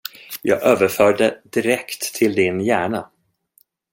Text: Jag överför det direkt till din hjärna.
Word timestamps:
Jag 0.41 0.63
överför 0.63 1.13
det 1.13 1.41
direkt 1.49 2.13
till 2.15 2.33
din 2.35 2.61
hjärna. 2.61 3.09